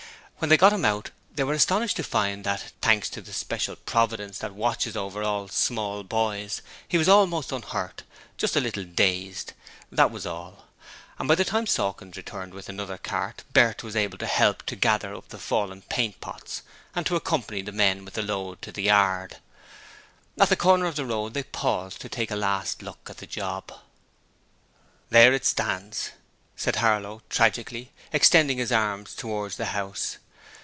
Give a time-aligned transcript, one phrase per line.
[0.43, 3.75] When they got him out they were astonished to find that, thanks to the special
[3.75, 8.01] Providence that watches over all small boys, he was almost unhurt
[8.37, 9.53] just a little dazed,
[9.91, 10.65] that was all;
[11.19, 14.75] and by the time Sawkins returned with another cart, Bert was able to help to
[14.75, 16.63] gather up the fallen paint pots
[16.95, 19.37] and to accompany the men with the load to the yard.
[20.39, 23.27] At the corner of the road they paused to take a last look at the
[23.27, 23.71] 'job'.
[25.11, 26.13] 'There it stands!'
[26.55, 30.17] said Harlow, tragically, extending his arm towards the house.